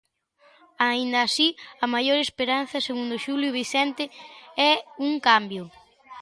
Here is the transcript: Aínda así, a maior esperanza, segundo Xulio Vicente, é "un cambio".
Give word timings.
Aínda 0.89 1.19
así, 1.23 1.47
a 1.83 1.85
maior 1.93 2.17
esperanza, 2.27 2.85
segundo 2.87 3.21
Xulio 3.25 3.51
Vicente, 3.59 4.03
é 4.69 4.71
"un 5.07 5.11
cambio". 5.27 5.63